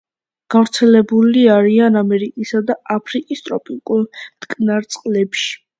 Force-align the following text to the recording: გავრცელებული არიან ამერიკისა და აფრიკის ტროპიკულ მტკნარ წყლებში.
გავრცელებული 0.53 1.43
არიან 1.57 2.01
ამერიკისა 2.03 2.63
და 2.71 2.79
აფრიკის 2.97 3.47
ტროპიკულ 3.51 4.07
მტკნარ 4.21 4.95
წყლებში. 4.97 5.61